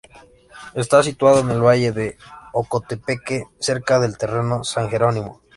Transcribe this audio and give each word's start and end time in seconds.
Está 0.73 1.03
situado 1.03 1.41
en 1.41 1.51
el 1.51 1.61
Valle 1.61 1.91
de 1.91 2.17
Ocotepeque, 2.53 3.43
cerca 3.59 3.99
del 3.99 4.15
cerro 4.15 4.63
San 4.63 4.89
Jerónimo. 4.89 5.43